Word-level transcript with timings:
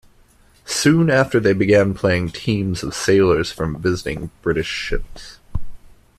Soon 0.65 1.11
after 1.11 1.39
they 1.39 1.53
began 1.53 1.93
playing 1.93 2.29
teams 2.31 2.81
of 2.81 2.95
sailors 2.95 3.51
from 3.51 3.79
visiting 3.79 4.31
British 4.41 4.65
ships. 4.65 5.37